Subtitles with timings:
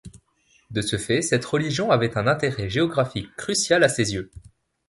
[0.71, 4.31] De ce fait cette région avait un intérêt géographique crucial à ses yeux.